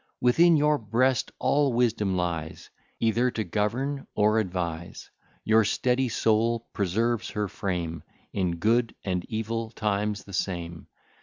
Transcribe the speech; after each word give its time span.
Within 0.19 0.57
your 0.57 0.79
breast 0.79 1.31
all 1.37 1.73
wisdom 1.73 2.15
lies, 2.17 2.71
Either 2.99 3.29
to 3.29 3.43
govern 3.43 4.07
or 4.15 4.39
advise; 4.39 5.11
Your 5.43 5.63
steady 5.63 6.09
soul 6.09 6.67
preserves 6.73 7.29
her 7.29 7.47
frame, 7.47 8.01
In 8.33 8.55
good 8.55 8.95
and 9.03 9.23
evil 9.25 9.69
times, 9.69 10.23
the 10.23 10.33
same. 10.33 10.87